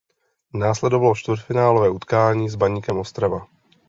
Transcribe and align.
Následovalo 0.53 1.15
čtvrtfinálové 1.15 1.89
utkání 1.89 2.49
s 2.49 2.55
Baníkem 2.55 2.97
Ostrava. 2.97 3.47